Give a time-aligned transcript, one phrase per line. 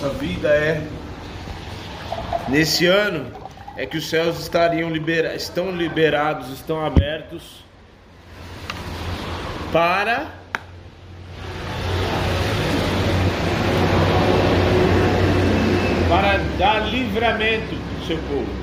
[0.00, 0.82] nossa vida é
[2.48, 3.30] nesse ano
[3.76, 7.62] é que os céus estariam libera estão liberados, estão abertos
[9.70, 10.26] para
[16.08, 18.59] para dar livramento do seu povo.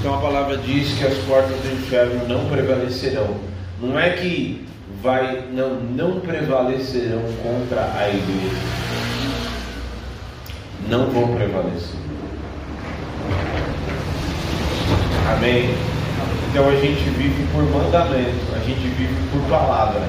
[0.00, 3.36] Então a palavra diz que as portas do inferno não prevalecerão.
[3.82, 4.66] Não é que
[5.02, 8.56] vai não não prevalecerão contra a igreja.
[10.88, 12.00] Não vão prevalecer.
[15.36, 15.74] Amém.
[16.48, 20.00] Então a gente vive por mandamento, a gente vive por palavra.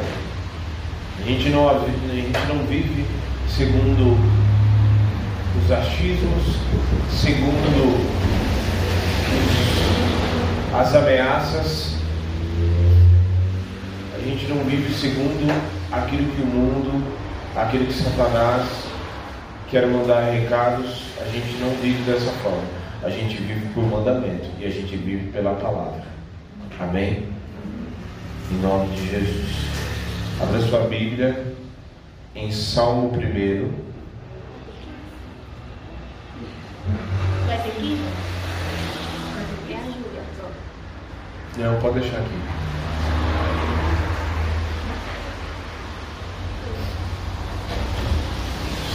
[1.20, 3.06] A gente não, a gente não vive
[3.50, 4.18] segundo
[5.62, 6.56] os achismos,
[7.12, 8.32] segundo
[10.74, 11.96] as ameaças.
[14.16, 15.52] A gente não vive segundo
[15.92, 17.18] aquilo que o mundo,
[17.56, 18.68] aquilo que Satanás
[19.70, 21.04] quer mandar recados.
[21.20, 22.64] A gente não vive dessa forma.
[23.04, 26.04] A gente vive por mandamento e a gente vive pela palavra.
[26.80, 27.28] Amém?
[28.52, 29.66] Em nome de Jesus.
[30.42, 31.56] Abra sua Bíblia
[32.36, 33.72] em Salmo 1.
[37.48, 37.98] Vai ser aqui?
[41.58, 42.40] Não, pode deixar aqui.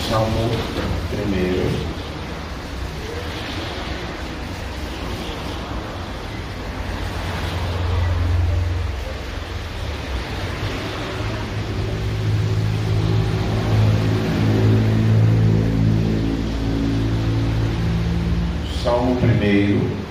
[0.09, 0.87] Salmo 1.
[18.83, 20.07] Salmo 1.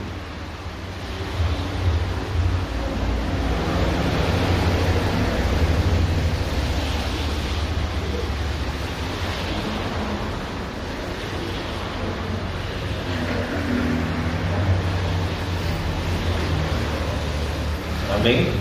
[18.26, 18.52] Amém?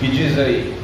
[0.00, 0.74] Que diz aí?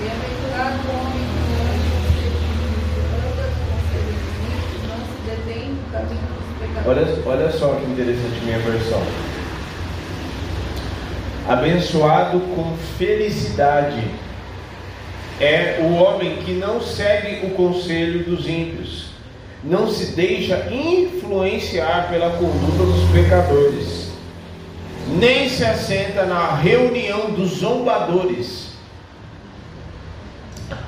[0.00, 1.54] Bem-aventurado o homem que
[3.14, 3.44] anda
[4.88, 7.18] não se detém no caminho dos pecadores.
[7.24, 9.02] Olha, olha só que interessante minha versão.
[11.48, 14.02] Abençoado com felicidade
[15.40, 19.10] é o homem que não segue o conselho dos ímpios,
[19.62, 24.05] não se deixa influenciar pela conduta dos pecadores,
[25.18, 28.76] nem se assenta na reunião dos zombadores.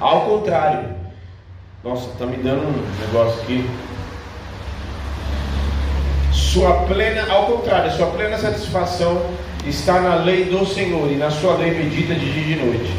[0.00, 0.94] Ao contrário,
[1.82, 3.68] nossa, tá me dando um negócio aqui.
[6.32, 9.22] Sua plena, ao contrário, sua plena satisfação
[9.66, 12.92] está na lei do Senhor e na sua lei medita de dia e de noite.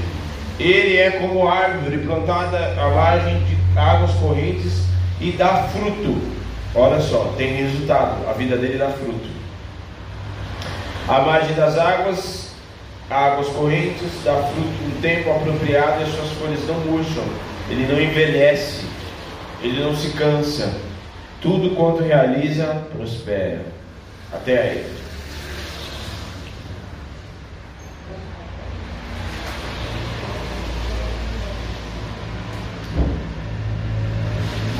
[0.60, 4.84] Ele é como árvore plantada à margem de águas correntes
[5.22, 6.22] e dá fruto.
[6.76, 9.39] Olha só, tem resultado, a vida dele dá fruto.
[11.10, 12.52] À margem das águas,
[13.10, 17.24] águas correntes, dá fruto no tempo apropriado e as suas folhas não murcham.
[17.68, 18.86] Ele não envelhece,
[19.64, 20.72] ele não se cansa.
[21.42, 23.66] Tudo quanto realiza, prospera.
[24.32, 25.00] Até aí.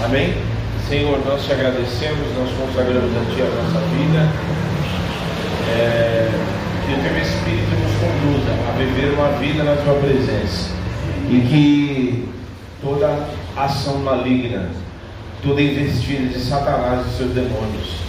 [0.06, 0.36] Amém?
[0.88, 4.60] Senhor, nós te agradecemos, nós consagramos a Ti a nossa vida.
[5.72, 6.19] É,
[6.90, 10.72] que o Teu Espírito nos conduza a viver uma vida na Tua presença.
[11.30, 12.30] E que
[12.82, 14.70] toda ação maligna,
[15.44, 18.00] toda investida de Satanás e seus demônios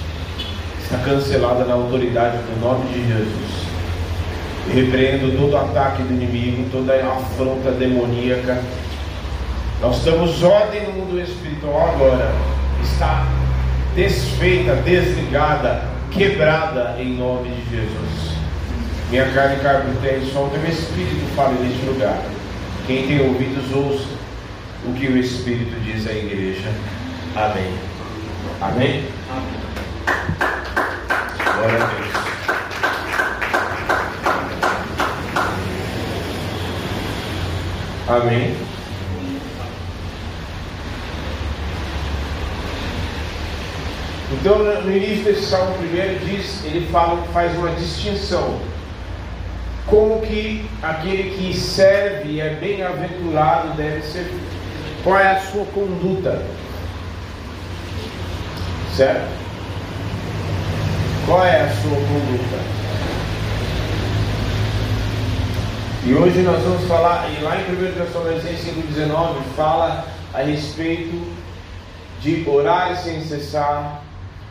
[0.82, 3.70] está cancelada na autoridade do nome de Jesus.
[4.68, 8.62] E repreendo todo ataque do inimigo, toda afronta demoníaca
[9.80, 12.32] nós temos ordem no mundo espiritual agora.
[12.82, 13.26] Está
[13.94, 18.29] desfeita, desligada, quebrada em nome de Jesus.
[19.10, 22.22] Minha carne e tem só o teu Espírito fala neste lugar.
[22.86, 24.06] Quem tem ouvidos, ouça
[24.86, 26.68] o que o Espírito diz à igreja.
[27.34, 27.74] Amém.
[28.60, 29.04] Amém?
[31.56, 32.10] Glória a Deus.
[38.06, 38.56] Amém.
[44.32, 48.69] Então, no início desse salmo primeiro, diz, ele fala, faz uma distinção.
[49.90, 54.32] Como que aquele que serve é bem-aventurado deve ser.
[55.02, 56.40] Qual é a sua conduta?
[58.96, 59.28] Certo?
[61.26, 62.80] Qual é a sua conduta?
[66.06, 71.20] E hoje nós vamos falar, e lá em 1 Tessalonicenses 5,19 fala a respeito
[72.20, 74.02] de orar sem cessar,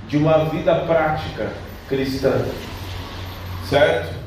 [0.09, 1.50] de uma vida prática
[1.88, 2.45] cristã,
[3.69, 4.19] certo?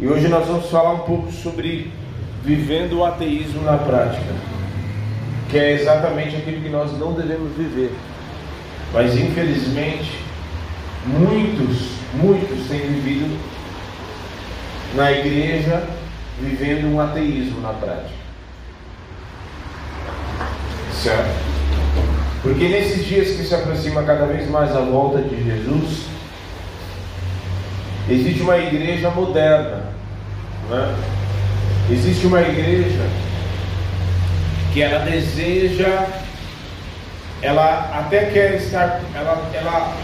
[0.00, 1.92] E hoje nós vamos falar um pouco sobre
[2.42, 4.32] vivendo o ateísmo na prática,
[5.50, 7.92] que é exatamente aquilo que nós não devemos viver,
[8.94, 10.10] mas infelizmente
[11.06, 13.38] muitos, muitos têm vivido
[14.94, 15.82] na igreja
[16.40, 18.20] vivendo um ateísmo na prática.
[20.94, 21.44] Certo?
[22.42, 26.06] Porque nesses dias que se aproxima cada vez mais a volta de Jesus,
[28.08, 29.79] existe uma igreja moderna.
[30.70, 30.94] Né?
[31.90, 33.04] Existe uma igreja
[34.72, 36.06] que ela deseja,
[37.42, 39.96] ela até quer estar, ela, ela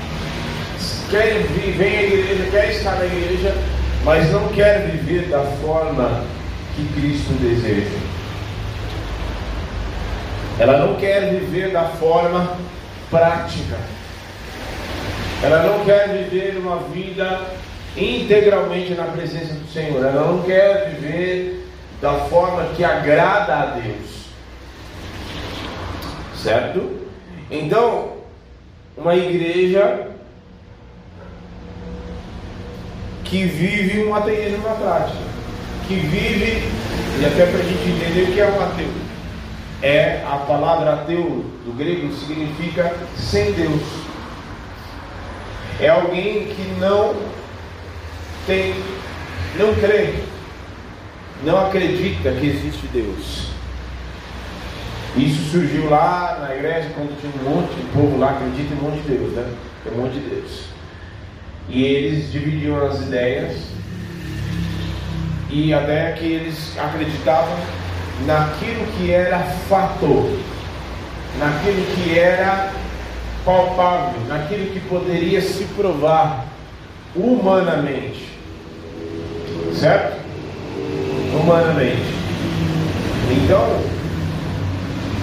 [1.08, 3.54] quer vir, vem à igreja, quer estar na igreja,
[4.02, 6.24] mas não quer viver da forma
[6.74, 7.98] que Cristo deseja.
[10.58, 12.56] Ela não quer viver da forma
[13.08, 13.76] prática.
[15.44, 17.40] Ela não quer viver uma vida
[17.96, 20.04] integralmente na presença do Senhor.
[20.04, 21.66] Ela não quer viver
[22.00, 24.26] da forma que agrada a Deus.
[26.36, 27.06] Certo?
[27.50, 28.12] Então,
[28.96, 30.08] uma igreja
[33.24, 35.18] que vive um ateísmo na prática,
[35.88, 36.68] que vive,
[37.20, 39.06] e até para a gente entender o que é um ateu
[39.82, 43.82] é a palavra ateu do grego significa sem Deus.
[45.80, 47.14] É alguém que não
[48.46, 48.74] tem,
[49.58, 50.14] não crê,
[51.44, 53.46] não acredita que existe Deus.
[55.16, 58.82] Isso surgiu lá na igreja quando tinha um monte de povo lá acredita em um
[58.82, 59.50] monte de Deus, né?
[59.82, 60.64] Tem um monte de Deus.
[61.68, 63.56] E eles dividiam as ideias
[65.50, 67.56] e até que eles acreditavam
[68.26, 69.38] naquilo que era
[69.68, 70.38] fato,
[71.38, 72.70] naquilo que era
[73.44, 76.46] palpável, naquilo que poderia se provar
[77.14, 78.35] humanamente.
[79.78, 80.16] Certo?
[81.38, 82.02] Humanamente.
[83.30, 83.80] Então,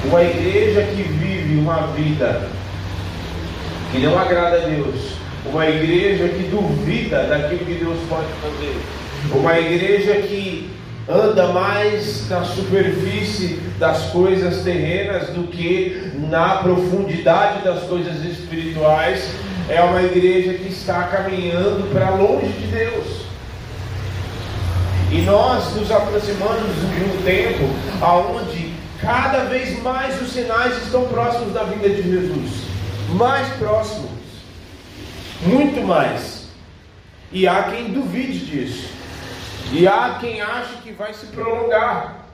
[0.06, 2.50] uma igreja que vive uma vida
[3.92, 5.14] que não agrada a Deus,
[5.46, 8.76] uma igreja que duvida daquilo que Deus pode fazer,
[9.34, 10.70] uma igreja que
[11.10, 19.30] anda mais na superfície das coisas terrenas do que na profundidade das coisas espirituais.
[19.70, 23.23] É uma igreja que está caminhando para longe de Deus.
[25.14, 27.66] E nós nos aproximamos de um tempo
[28.02, 32.64] aonde cada vez mais os sinais estão próximos da vinda de Jesus.
[33.10, 34.10] Mais próximos.
[35.44, 36.48] Muito mais.
[37.32, 38.90] E há quem duvide disso.
[39.72, 42.26] E há quem ache que vai se prolongar.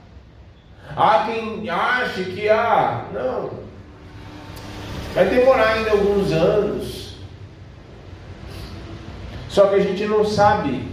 [0.96, 3.50] Há quem ache que, ah, não,
[5.14, 7.16] vai demorar ainda alguns anos.
[9.50, 10.89] Só que a gente não sabe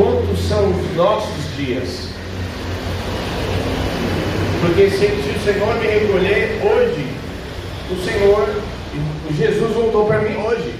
[0.00, 2.08] quantos são os nossos dias.
[4.62, 7.06] Porque se, o Senhor me recolher hoje,
[7.90, 8.62] o Senhor,
[9.36, 10.74] Jesus voltou para mim hoje.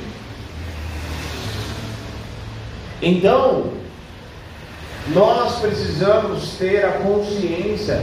[3.03, 3.73] Então,
[5.09, 8.03] nós precisamos ter a consciência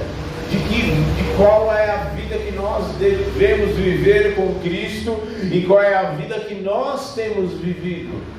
[0.51, 5.17] de, que, de qual é a vida que nós devemos viver com Cristo
[5.51, 8.36] e qual é a vida que nós temos vivido.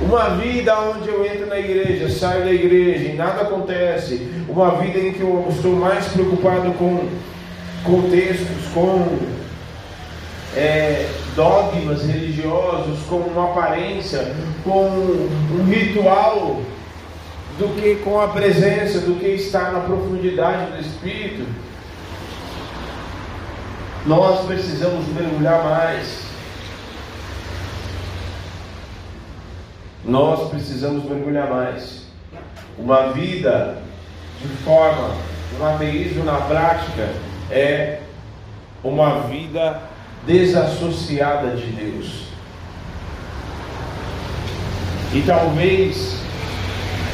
[0.00, 4.28] Uma vida onde eu entro na igreja, saio da igreja e nada acontece.
[4.48, 7.06] Uma vida em que eu estou mais preocupado com
[7.84, 9.18] contextos, com
[10.56, 16.60] é, dogmas religiosos, com uma aparência, com um ritual,
[17.58, 21.46] do que com a presença, do que está na profundidade do Espírito.
[24.06, 26.29] Nós precisamos mergulhar mais.
[30.04, 32.06] Nós precisamos mergulhar mais.
[32.78, 33.82] Uma vida
[34.40, 35.14] de forma,
[35.58, 37.10] um ateísmo na prática
[37.50, 38.00] é
[38.82, 39.82] uma vida
[40.26, 42.24] desassociada de Deus.
[45.12, 46.20] E talvez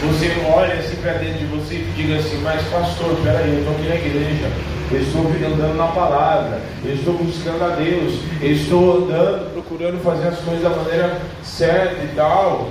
[0.03, 3.75] você olhe assim para dentro de você e diga assim, mas pastor, peraí, eu estou
[3.75, 4.51] aqui na igreja,
[4.91, 10.29] eu estou andando na palavra, eu estou buscando a Deus, eu estou andando, procurando fazer
[10.29, 12.71] as coisas da maneira certa e tal,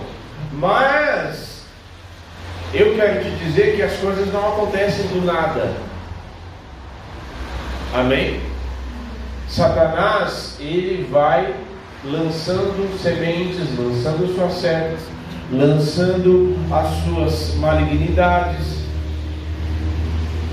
[0.53, 1.63] mas
[2.74, 5.74] eu quero te dizer que as coisas não acontecem do nada.
[7.93, 8.39] Amém?
[9.48, 11.53] Satanás, ele vai
[12.03, 15.00] lançando sementes, lançando suas setas,
[15.51, 18.86] lançando as suas malignidades.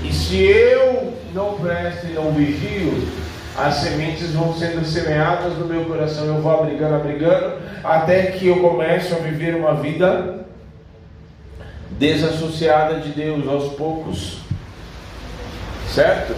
[0.03, 3.07] E se eu não presto e não vigio,
[3.57, 8.59] as sementes vão sendo semeadas no meu coração, eu vou abrigando, abrigando, até que eu
[8.59, 10.45] começo a viver uma vida
[11.91, 14.39] desassociada de Deus aos poucos.
[15.93, 16.35] Certo?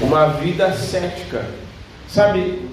[0.00, 1.44] Uma vida cética.
[2.08, 2.68] Sabe,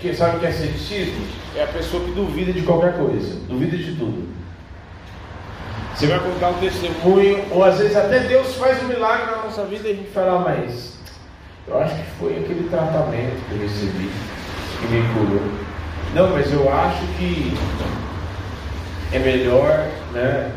[0.00, 1.24] que sabe o que é ceticismo?
[1.54, 4.35] É a pessoa que duvida de qualquer coisa, duvida de tudo.
[5.96, 9.64] Você vai contar um testemunho, ou às vezes até Deus faz um milagre na nossa
[9.64, 10.98] vida e a gente fala, mas
[11.66, 14.10] eu acho que foi aquele tratamento que eu recebi
[14.78, 15.40] que me curou.
[16.14, 17.54] Não, mas eu acho que
[19.10, 20.52] é melhor né,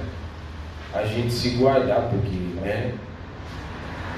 [0.94, 2.92] a gente se guardar, porque né,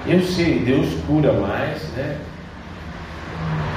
[0.08, 2.18] eu sei, Deus cura mais, né?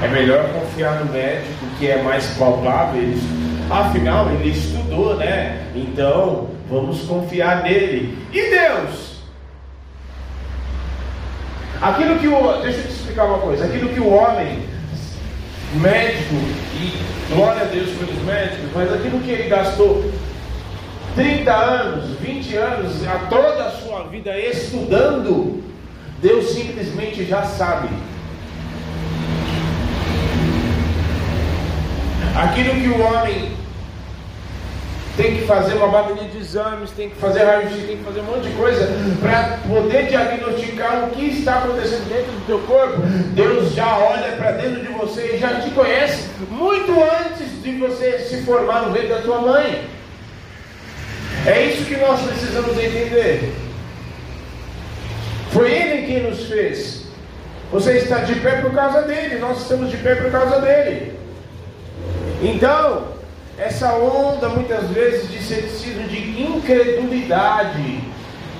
[0.02, 3.02] É melhor confiar no médico que é mais palpável.
[3.70, 5.66] Afinal, ele estudou, né?
[5.74, 8.18] Então, vamos confiar nele.
[8.32, 9.14] E Deus?
[11.80, 12.62] Aquilo que o.
[12.62, 13.64] Deixa eu te explicar uma coisa.
[13.66, 14.64] Aquilo que o homem,
[15.74, 16.34] médico,
[16.80, 20.10] e glória a Deus pelos médicos, mas aquilo que ele gastou
[21.14, 25.62] 30 anos, 20 anos, a toda a sua vida estudando,
[26.20, 27.88] Deus simplesmente já sabe.
[32.36, 33.52] Aquilo que o homem
[35.16, 38.24] tem que fazer uma bateria de exames, tem que fazer raio-x, tem que fazer um
[38.24, 38.88] monte de coisa
[39.20, 43.00] para poder diagnosticar o que está acontecendo dentro do teu corpo.
[43.32, 48.18] Deus já olha para dentro de você e já te conhece muito antes de você
[48.18, 49.88] se formar no ventre da tua mãe.
[51.46, 53.54] É isso que nós precisamos entender.
[55.52, 57.04] Foi Ele quem nos fez.
[57.70, 61.12] Você está de pé por causa dele, nós estamos de pé por causa dele.
[62.42, 63.13] Então,
[63.58, 68.00] essa onda muitas vezes de ceticismo, de incredulidade,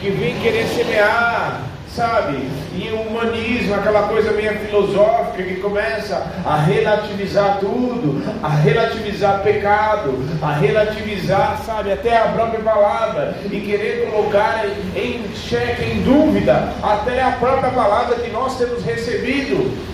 [0.01, 1.63] que vem querer semear,
[1.95, 2.49] sabe?
[2.75, 10.19] E o humanismo, aquela coisa meio filosófica que começa a relativizar tudo, a relativizar pecado,
[10.43, 17.23] a relativizar, sabe, até a própria palavra, e querer colocar em xeque, em dúvida, até
[17.23, 19.94] a própria palavra que nós temos recebido.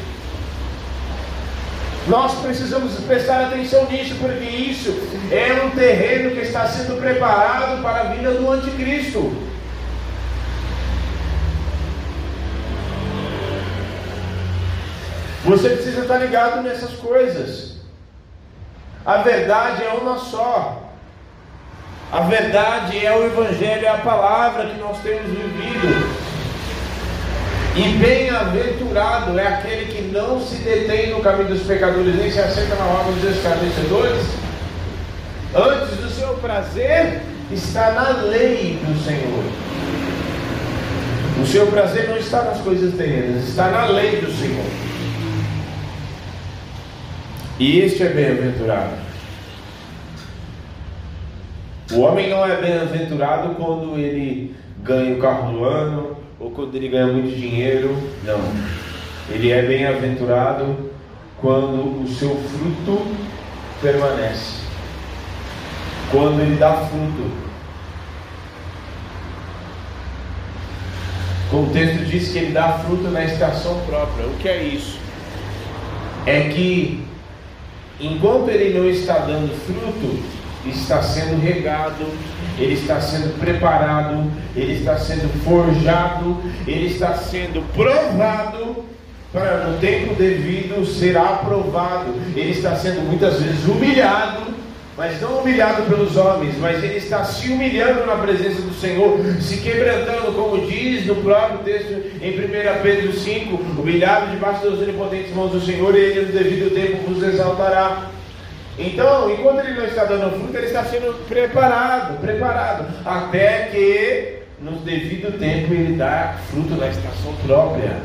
[2.06, 4.90] Nós precisamos prestar atenção nisso, porque isso
[5.30, 9.50] é um terreno que está sendo preparado para a vinda do anticristo.
[15.44, 17.76] Você precisa estar ligado nessas coisas.
[19.04, 20.90] A verdade é uma só.
[22.12, 26.19] A verdade é o Evangelho, é a palavra que nós temos vivido.
[27.76, 32.74] E bem-aventurado é aquele que não se detém no caminho dos pecadores, nem se aceita
[32.74, 34.26] na obra dos escarnecedores.
[35.54, 37.22] Antes do seu prazer
[37.52, 39.44] está na lei do Senhor.
[41.40, 44.66] O seu prazer não está nas coisas terrenas, está na lei do Senhor.
[47.58, 48.94] E este é bem-aventurado.
[51.92, 56.88] O homem não é bem-aventurado quando ele ganha o carro do ano, ou quando ele
[56.88, 57.96] ganha muito dinheiro.
[58.24, 58.40] Não.
[59.28, 60.90] Ele é bem-aventurado
[61.40, 63.06] quando o seu fruto
[63.80, 64.60] permanece.
[66.10, 67.50] Quando ele dá fruto.
[71.52, 74.26] O texto diz que ele dá fruto na estação própria.
[74.26, 74.98] O que é isso?
[76.26, 77.04] É que
[78.00, 82.06] enquanto ele não está dando fruto, está sendo regado,
[82.58, 86.36] ele está sendo preparado, ele está sendo forjado,
[86.66, 88.84] ele está sendo provado
[89.32, 92.14] para no tempo devido ser aprovado.
[92.34, 94.50] Ele está sendo muitas vezes humilhado,
[94.96, 99.58] mas não humilhado pelos homens, mas ele está se humilhando na presença do Senhor, se
[99.58, 105.52] quebrantando, como diz no próprio texto em 1 Pedro 5, humilhado debaixo das onipotentes mãos
[105.52, 108.10] do Senhor, e ele no devido tempo vos exaltará.
[108.80, 114.78] Então, enquanto ele não está dando fruto, ele está sendo preparado, preparado, até que no
[114.78, 118.00] devido tempo ele dá fruto na estação própria.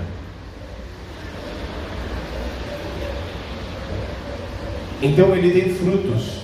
[5.02, 6.42] Então ele tem frutos.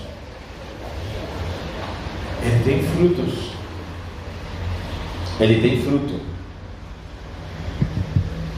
[2.42, 3.52] Ele tem frutos.
[5.42, 6.22] Ele tem fruto.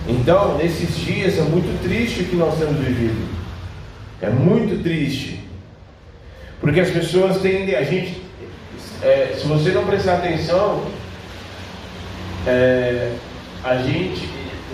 [0.07, 3.27] Então, nesses dias é muito triste o que nós temos vivido.
[4.21, 5.42] É muito triste.
[6.63, 8.22] Porque as pessoas tendem, a gente,
[9.01, 10.82] é, se você não prestar atenção,
[12.48, 13.12] é,
[13.65, 14.29] a gente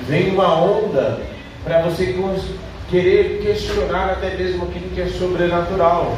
[0.07, 1.19] vem uma onda
[1.63, 2.15] para você
[2.91, 6.15] querer questionar até mesmo aquilo que é sobrenatural.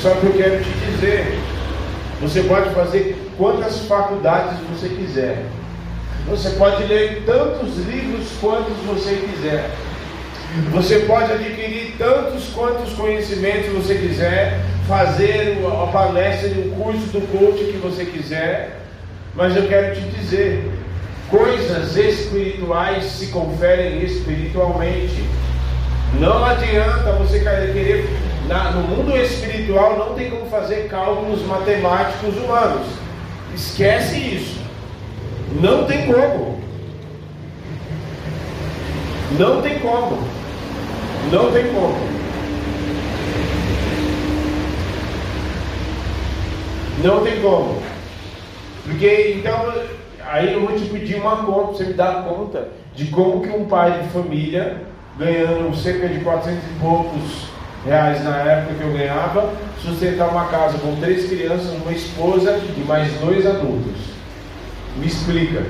[0.00, 1.38] Só que eu quero te dizer
[2.22, 5.44] Você pode fazer quantas faculdades você quiser.
[6.26, 9.70] Você pode ler tantos livros quantos você quiser.
[10.70, 17.20] Você pode adquirir tantos quantos conhecimentos você quiser, fazer a palestra e o curso do
[17.32, 18.80] coach que você quiser,
[19.34, 20.70] mas eu quero te dizer,
[21.30, 25.24] coisas espirituais se conferem espiritualmente.
[26.18, 28.06] Não adianta você querer
[28.48, 32.86] na, no mundo espiritual não tem como fazer cálculos matemáticos humanos.
[33.54, 34.60] Esquece isso.
[35.60, 36.60] Não tem como.
[39.38, 40.18] Não tem como.
[41.30, 42.21] Não tem como.
[47.02, 47.82] Não tem como.
[48.84, 49.74] Porque então,
[50.24, 53.64] aí eu vou te pedir uma conta, você me dá conta de como que um
[53.64, 54.82] pai de família,
[55.18, 57.46] ganhando cerca de 400 e poucos
[57.84, 62.80] reais na época que eu ganhava, sustentar uma casa com três crianças, uma esposa e
[62.86, 64.00] mais dois adultos.
[64.96, 65.64] Me explica.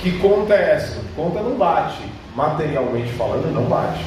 [0.00, 1.00] Que conta é essa?
[1.14, 2.02] Conta não bate.
[2.34, 4.04] Materialmente falando, não bate.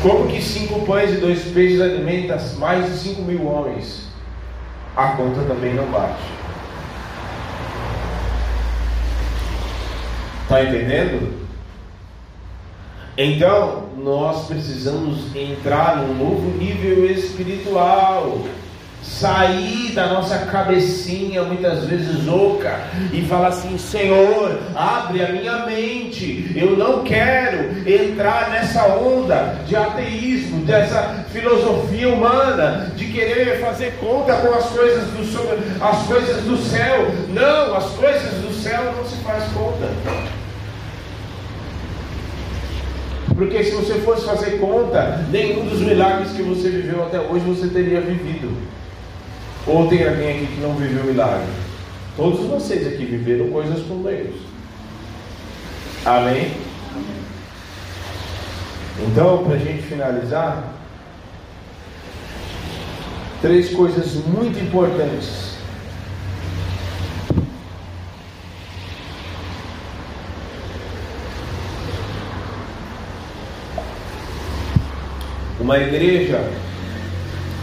[0.00, 4.07] Como que cinco pães e dois peixes alimentam mais de cinco mil homens?
[4.98, 6.18] A conta também não bate.
[10.42, 11.46] Está entendendo?
[13.16, 18.40] Então, nós precisamos entrar num novo nível espiritual.
[19.02, 22.80] Sair da nossa cabecinha muitas vezes oca
[23.12, 26.52] e falar assim: Senhor, abre a minha mente.
[26.54, 34.34] Eu não quero entrar nessa onda de ateísmo, dessa filosofia humana, de querer fazer conta
[34.34, 37.08] com as coisas do, as coisas do céu.
[37.28, 39.88] Não, as coisas do céu não se faz conta.
[43.34, 47.68] Porque se você fosse fazer conta, nenhum dos milagres que você viveu até hoje você
[47.68, 48.50] teria vivido.
[49.68, 51.46] Ou tem alguém aqui que não viveu milagre?
[52.16, 54.34] Todos vocês aqui viveram coisas com Deus.
[56.04, 56.50] Amém?
[59.06, 60.72] Então, para a gente finalizar,
[63.40, 65.48] três coisas muito importantes
[75.60, 76.50] Uma igreja,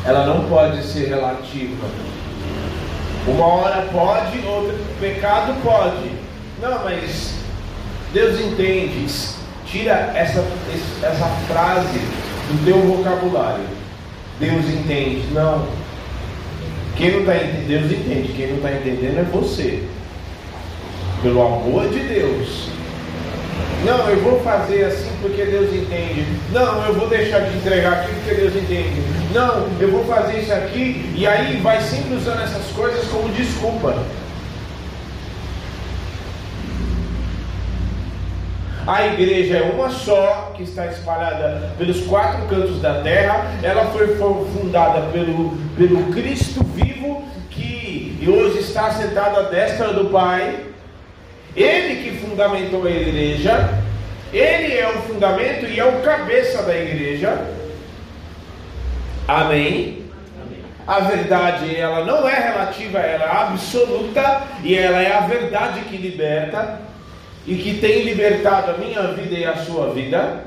[0.06, 1.88] ela não pode ser relativa.
[3.28, 6.12] Uma hora pode, outra pecado pode.
[6.62, 7.34] Não, mas
[8.13, 9.08] Deus entende.
[9.65, 10.46] Tira essa,
[11.02, 12.00] essa frase
[12.48, 13.65] do teu vocabulário.
[14.39, 15.26] Deus entende.
[15.34, 15.68] Não.
[16.96, 18.34] Quem não está entendendo, Deus entende.
[18.34, 19.84] Quem não está entendendo é você.
[21.24, 22.70] Pelo amor de Deus.
[23.86, 26.26] Não, eu vou fazer assim porque Deus entende.
[26.52, 29.04] Não, eu vou deixar de entregar aqui porque Deus entende.
[29.34, 31.13] Não, eu vou fazer isso aqui.
[31.15, 33.96] E aí vai sempre usando essas coisas como desculpa.
[38.88, 43.52] A igreja é uma só, que está espalhada pelos quatro cantos da terra.
[43.63, 50.74] Ela foi fundada pelo, pelo Cristo vivo, que hoje está sentado à destra do Pai.
[51.56, 53.70] Ele que fundamentou a igreja,
[54.34, 57.48] ele é o fundamento e é o cabeça da igreja.
[59.28, 60.04] Amém?
[60.86, 65.98] A verdade, ela não é relativa, ela é absoluta e ela é a verdade que
[65.98, 66.80] liberta
[67.48, 70.46] e que tem libertado a minha vida e a sua vida.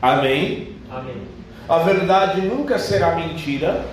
[0.00, 0.76] Amém?
[0.90, 1.22] Amém.
[1.68, 3.84] A verdade nunca será mentira.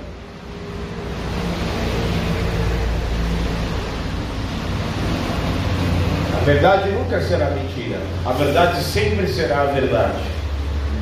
[6.41, 7.99] Verdade nunca será mentira.
[8.25, 10.19] A verdade sempre será a verdade.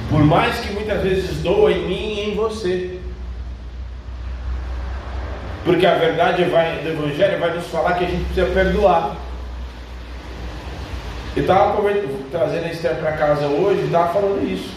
[0.10, 3.00] Por mais que muitas vezes doa em mim e em você.
[5.64, 9.16] Porque a verdade vai, do Evangelho vai nos falar que a gente precisa perdoar.
[11.36, 11.82] Eu estava
[12.32, 14.70] trazendo a Esther para casa hoje estava falando isso.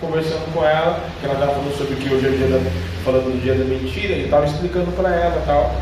[0.00, 2.70] Conversando com ela, que ela estava falando sobre que hoje é o dia da,
[3.04, 5.74] falando do dia da mentira, e estava explicando para ela tal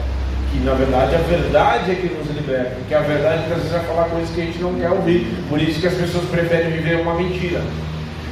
[0.50, 3.84] que na verdade a verdade é que nos liberta, porque a verdade às vezes vai
[3.84, 7.00] falar coisas que a gente não quer ouvir, por isso que as pessoas preferem viver
[7.00, 7.60] uma mentira.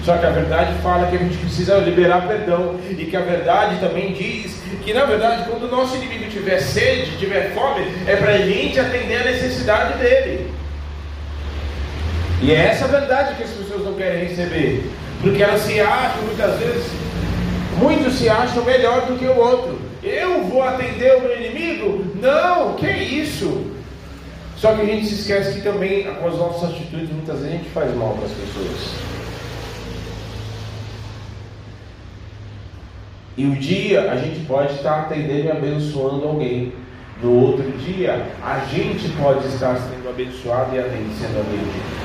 [0.04, 3.80] Só que a verdade fala que a gente precisa liberar perdão, e que a verdade
[3.80, 8.32] também diz que na verdade quando o nosso inimigo tiver sede, tiver fome, é para
[8.32, 10.50] a gente atender a necessidade dele.
[12.40, 16.58] E é essa verdade que as pessoas não querem receber, porque elas se acham muitas
[16.58, 16.86] vezes,
[17.78, 19.85] muitos se acham melhor do que o outro.
[20.06, 22.06] Eu vou atender o meu inimigo?
[22.22, 23.72] Não, que isso?
[24.56, 27.56] Só que a gente se esquece que também com as nossas atitudes muitas vezes a
[27.56, 28.94] gente faz mal para as pessoas.
[33.36, 36.72] E o dia a gente pode estar atendendo e abençoando alguém.
[37.20, 40.78] No outro dia, a gente pode estar sendo abençoado e
[41.18, 41.96] sendo atendido.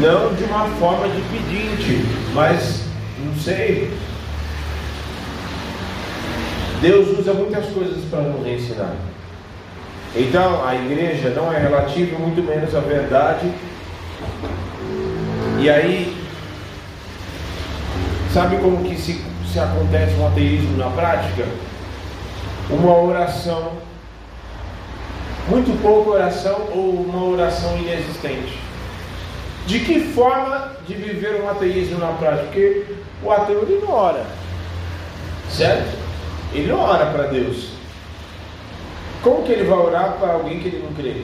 [0.00, 2.04] Não de uma forma de pedinte,
[2.34, 2.84] mas
[3.24, 3.90] não sei.
[6.80, 8.94] Deus usa muitas coisas para nos ensinar.
[10.14, 13.52] Então, a igreja não é relativa, muito menos a verdade.
[15.58, 16.16] E aí,
[18.32, 19.20] sabe como que se,
[19.52, 21.46] se acontece o um ateísmo na prática?
[22.70, 23.72] Uma oração,
[25.48, 28.58] muito pouca oração ou uma oração inexistente.
[29.66, 32.44] De que forma de viver um ateísmo na prática?
[32.44, 32.86] Porque
[33.22, 34.24] o ateu não ora,
[35.50, 35.97] certo?
[36.52, 37.72] Ele não ora para Deus.
[39.22, 41.22] Como que ele vai orar para alguém que ele não crê?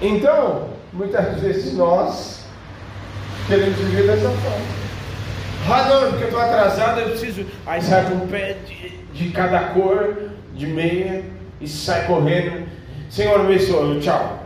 [0.00, 2.46] Então, muitas vezes nós
[3.46, 4.86] queremos viver dessa forma.
[5.68, 7.44] Ah, não, porque eu estou atrasado, eu preciso.
[7.66, 11.24] Aí sai com um pé de, de cada cor, de meia,
[11.60, 12.66] e sai correndo.
[13.10, 14.45] Senhor, abençoe, tchau.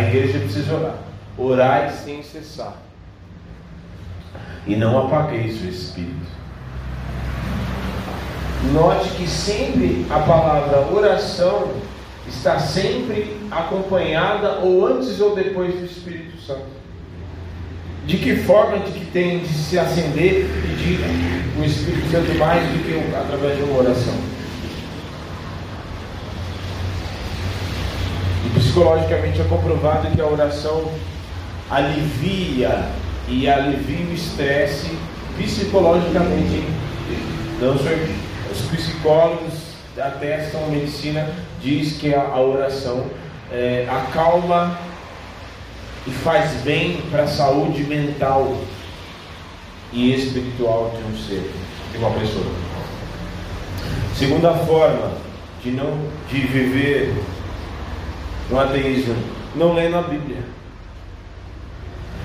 [0.00, 0.94] A igreja precisa orar.
[1.36, 2.74] Orai sem cessar.
[4.66, 6.30] E não apagueis o espírito.
[8.72, 11.68] Note que sempre a palavra oração
[12.26, 16.80] está sempre acompanhada ou antes ou depois do Espírito Santo.
[18.06, 21.00] De que forma de que tem de se acender e pedir
[21.58, 24.14] o Espírito Santo mais do que através de uma oração?
[28.46, 28.48] E
[28.80, 30.90] psicologicamente é comprovado que a oração
[31.70, 32.86] alivia
[33.28, 34.96] e alivia o estresse
[35.36, 36.64] psicologicamente.
[37.58, 37.74] Sou
[38.50, 41.28] os psicólogos atestam, a medicina
[41.60, 43.04] diz que a, a oração
[43.52, 44.78] é, acalma
[46.06, 48.56] e faz bem para a saúde mental
[49.92, 51.52] e espiritual de um ser,
[51.92, 52.46] de uma pessoa.
[54.16, 55.12] Segunda forma
[55.62, 55.98] de não
[56.30, 57.14] de viver
[58.50, 59.14] no ateísmo,
[59.54, 60.38] não lendo a Bíblia.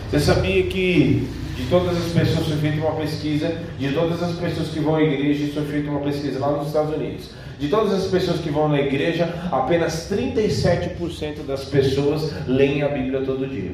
[0.09, 4.69] Você sabia que de todas as pessoas foi feita uma pesquisa, de todas as pessoas
[4.69, 7.29] que vão à igreja, foi feita uma pesquisa lá nos Estados Unidos.
[7.57, 13.21] De todas as pessoas que vão na igreja, apenas 37% das pessoas leem a Bíblia
[13.21, 13.71] todo dia.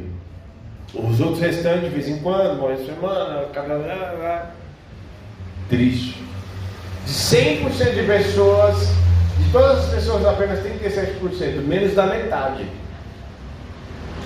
[0.94, 4.52] Os outros restantes, de vez em quando, uma semana, cada.
[5.70, 6.22] Triste.
[7.06, 8.90] De 100% de pessoas,
[9.52, 12.66] todas as pessoas, apenas 37%, menos da metade.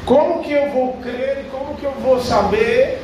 [0.06, 3.02] Como que eu vou crer como que eu vou saber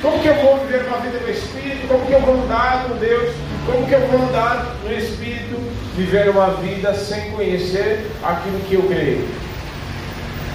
[0.00, 1.88] como que eu vou viver uma vida no Espírito?
[1.88, 3.34] Como que eu vou andar com Deus?
[3.66, 5.56] Como que eu vou andar no Espírito,
[5.96, 9.28] viver uma vida sem conhecer aquilo que eu creio?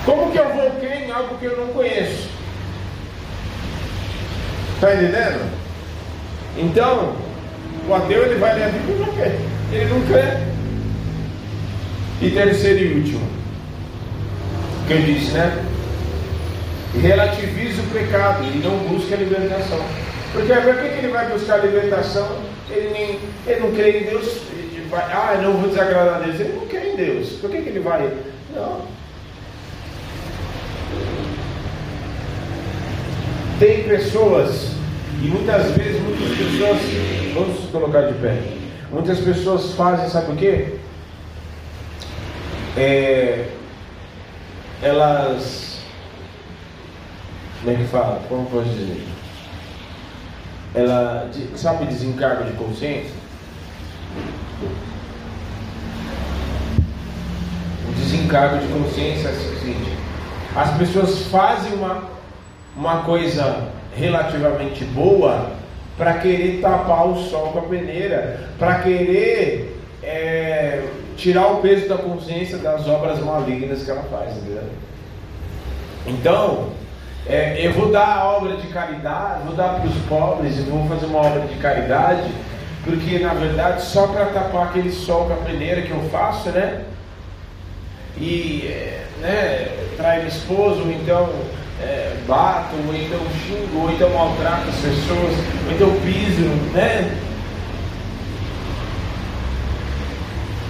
[0.05, 2.29] Como que eu vou crer em algo que eu não conheço?
[4.75, 5.51] Está entendendo?
[6.57, 7.13] Então,
[7.87, 9.39] o ateu ele vai ler a Bíblia não quer.
[9.73, 10.53] Ele não crê.
[12.21, 13.27] E terceiro e último,
[14.87, 15.65] que eu disse, né?
[17.01, 19.83] relativiza o pecado e não busca a libertação.
[20.31, 22.27] Porque por que ele vai buscar a libertação?
[22.69, 26.39] Ele, nem, ele não crê em Deus, ele vai, ah, não vou desagradar a Deus.
[26.39, 27.29] Ele não crê em Deus.
[27.33, 28.09] Por que, que ele vai?
[28.55, 28.81] Não.
[33.59, 34.71] Tem pessoas,
[35.21, 36.79] e muitas vezes muitas pessoas,
[37.33, 38.37] vamos colocar de pé,
[38.93, 40.77] muitas pessoas fazem, sabe por quê?
[42.77, 43.49] É,
[44.81, 45.73] elas
[47.63, 48.21] como é que fala?
[48.27, 49.07] Como posso dizer?
[50.75, 53.15] Ela sabe desencargo de consciência?
[57.87, 59.97] O desencargo de consciência é o seguinte:
[60.53, 62.03] as pessoas fazem uma,
[62.75, 65.51] uma coisa relativamente boa
[65.97, 70.83] para querer tapar o sol com a peneira, para querer é,
[71.15, 74.63] tirar o peso da consciência das obras malignas que ela faz, entendeu?
[76.05, 76.69] Então,
[77.25, 80.87] é, eu vou dar a obra de caridade, vou dar para os pobres, eu vou
[80.87, 82.29] fazer uma obra de caridade,
[82.83, 86.83] porque na verdade só para tapar aquele sol com a peneira que eu faço, né?
[88.17, 91.29] E é, né, trair esposo, ou então
[91.83, 95.33] é, bato, ou então xingo, ou então maltrato as pessoas,
[95.65, 97.17] ou então piso, né?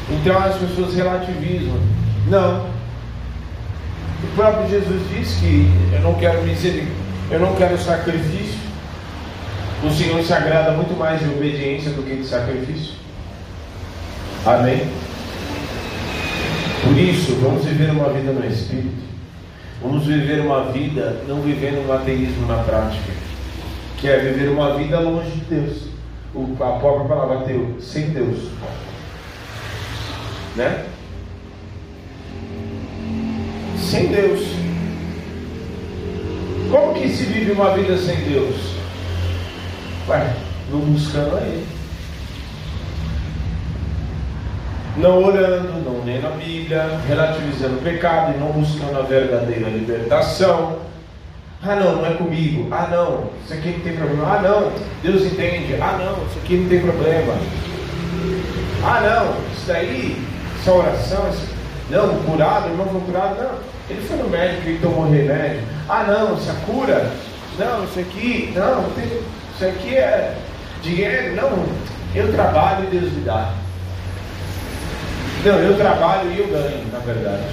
[0.10, 1.80] Então as pessoas relativizam.
[2.28, 2.74] Não,
[4.24, 6.94] o próprio Jesus disse que eu não quero misericórdia,
[7.30, 8.64] eu não quero sacrifício.
[9.84, 12.94] O Senhor se agrada muito mais de obediência do que de sacrifício.
[14.46, 14.88] Amém?
[16.84, 19.04] Por isso, vamos viver uma vida no Espírito.
[19.82, 23.12] Vamos viver uma vida não vivendo um ateísmo na prática,
[23.98, 25.88] que é viver uma vida longe de Deus.
[26.34, 28.50] O, a própria palavra ateu, sem Deus.
[30.56, 30.86] Né?
[33.78, 34.42] Sem Deus.
[36.72, 38.56] Como que se vive uma vida sem Deus?
[40.08, 40.34] Ué,
[40.72, 41.83] não buscando a Ele.
[44.98, 50.78] Não orando, não lendo a Bíblia, relativizando o pecado e não buscando a verdadeira libertação.
[51.64, 52.68] Ah, não, não é comigo.
[52.72, 54.36] Ah, não, isso aqui não tem problema.
[54.36, 55.78] Ah, não, Deus entende.
[55.82, 57.34] Ah, não, isso aqui não tem problema.
[58.84, 60.22] Ah, não, isso daí,
[60.60, 61.48] essa oração, esse...
[61.90, 63.74] não, curado, não foi curado, não.
[63.90, 65.62] Ele foi no médico e tomou remédio.
[65.88, 67.12] Ah, não, isso é cura.
[67.58, 68.86] Não, isso aqui, não,
[69.56, 70.36] isso aqui é
[70.82, 71.36] dinheiro.
[71.36, 71.66] Não,
[72.14, 73.54] eu trabalho e Deus me dá.
[75.46, 77.44] Não, eu trabalho e eu ganho, na verdade.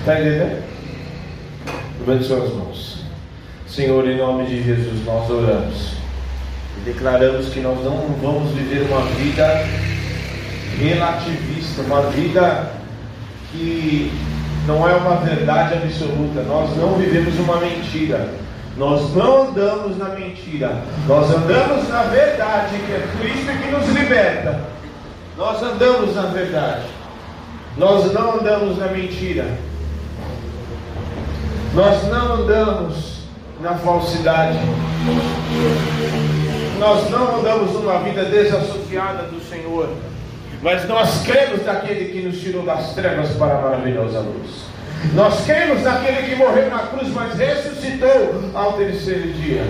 [0.00, 0.62] Está entendendo?
[2.00, 3.04] Levante suas mãos.
[3.66, 5.94] Senhor, em nome de Jesus, nós oramos
[6.76, 9.64] e declaramos que nós não vamos viver uma vida
[10.78, 12.70] relativista, uma vida
[13.50, 14.12] que
[14.66, 16.42] não é uma verdade absoluta.
[16.42, 18.28] Nós não vivemos uma mentira.
[18.76, 20.82] Nós não andamos na mentira.
[21.08, 24.75] Nós andamos na verdade, que é Cristo que nos liberta.
[25.36, 26.86] Nós andamos na verdade.
[27.76, 29.46] Nós não andamos na mentira.
[31.74, 33.20] Nós não andamos
[33.60, 34.58] na falsidade.
[36.78, 39.90] Nós não andamos numa vida desassociada do Senhor.
[40.62, 44.64] Mas nós cremos naquele que nos tirou das trevas para a maravilhosa luz.
[45.12, 49.66] Nós cremos naquele que morreu na cruz, mas ressuscitou ao terceiro dia.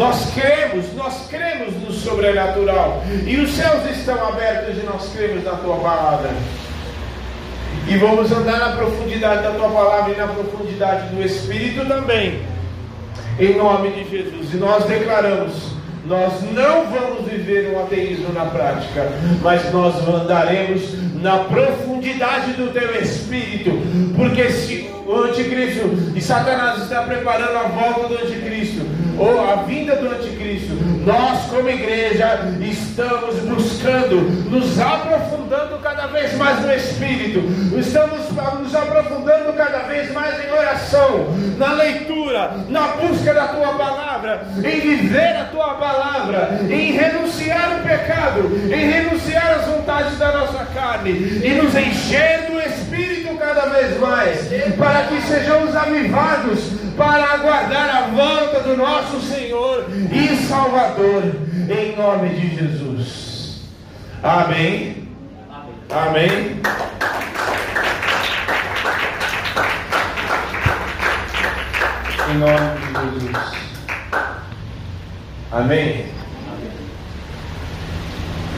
[0.00, 3.04] Nós cremos, nós cremos no sobrenatural.
[3.26, 6.30] E os céus estão abertos e nós cremos na tua palavra.
[7.86, 12.40] E vamos andar na profundidade da tua palavra e na profundidade do Espírito também.
[13.38, 14.54] Em nome de Jesus.
[14.54, 15.52] E nós declaramos:
[16.06, 19.06] nós não vamos viver um ateísmo na prática,
[19.42, 23.72] mas nós andaremos na profundidade do teu Espírito.
[24.16, 28.79] Porque se o anticristo e Satanás está preparando a volta do anticristo,
[29.18, 34.20] ou a vinda do anticristo, nós como igreja estamos buscando,
[34.50, 37.40] nos aprofundando cada vez mais no Espírito,
[37.78, 38.20] estamos
[38.60, 44.80] nos aprofundando cada vez mais em oração, na leitura, na busca da tua palavra, em
[44.80, 51.10] viver a tua palavra, em renunciar o pecado, em renunciar as vontades da nossa carne
[51.10, 52.49] e nos encher
[53.54, 56.60] cada vez mais, para que sejamos avivados
[56.96, 61.24] para aguardar a volta do nosso Senhor e Salvador,
[61.68, 63.62] em nome de Jesus.
[64.22, 65.08] Amém.
[65.90, 66.60] Amém.
[72.30, 73.52] Em nome de Jesus.
[75.50, 76.06] Amém.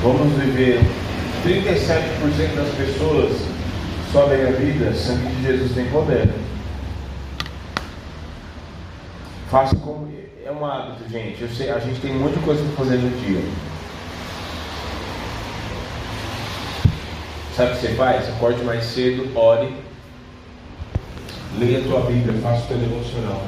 [0.03, 0.81] Vamos viver
[1.45, 3.52] 37% das pessoas
[4.13, 6.29] sobem a vida, sangue de Jesus tem poder.
[9.51, 10.13] Faça como.
[10.45, 11.49] É um hábito, gente.
[11.55, 13.41] Sei, a gente tem muita coisa para fazer no dia.
[17.57, 18.29] Sabe o que você faz?
[18.29, 19.75] Acorde mais cedo, ore,
[21.59, 23.43] leia a tua Bíblia, faça o teu devocional.